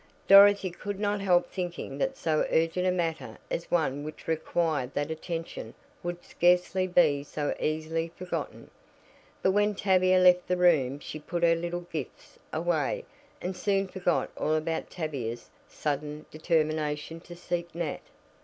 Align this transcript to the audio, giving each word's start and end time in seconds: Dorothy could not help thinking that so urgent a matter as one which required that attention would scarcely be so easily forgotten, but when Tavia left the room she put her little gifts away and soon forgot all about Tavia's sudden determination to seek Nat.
Dorothy 0.27 0.71
could 0.71 0.99
not 0.99 1.21
help 1.21 1.45
thinking 1.51 1.99
that 1.99 2.17
so 2.17 2.47
urgent 2.49 2.87
a 2.87 2.91
matter 2.91 3.37
as 3.51 3.69
one 3.69 4.03
which 4.03 4.27
required 4.27 4.95
that 4.95 5.11
attention 5.11 5.75
would 6.01 6.25
scarcely 6.25 6.87
be 6.87 7.23
so 7.23 7.55
easily 7.59 8.11
forgotten, 8.15 8.71
but 9.43 9.51
when 9.51 9.75
Tavia 9.75 10.17
left 10.17 10.47
the 10.47 10.57
room 10.57 10.97
she 10.97 11.19
put 11.19 11.43
her 11.43 11.53
little 11.53 11.81
gifts 11.93 12.39
away 12.51 13.05
and 13.43 13.55
soon 13.55 13.87
forgot 13.87 14.31
all 14.35 14.55
about 14.55 14.89
Tavia's 14.89 15.51
sudden 15.67 16.25
determination 16.31 17.19
to 17.19 17.35
seek 17.35 17.75
Nat. 17.75 18.01